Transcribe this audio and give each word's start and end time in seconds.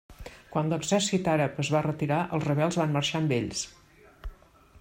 Quan 0.53 0.71
l'exèrcit 0.71 1.29
àrab 1.33 1.59
es 1.65 1.69
va 1.77 1.83
retirar 1.87 2.19
els 2.39 2.49
rebels 2.51 2.81
van 2.83 2.99
marxar 2.99 3.23
amb 3.25 3.37
ells. 3.41 3.67